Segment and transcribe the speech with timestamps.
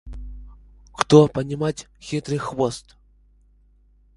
[0.93, 2.97] Куда это поставить?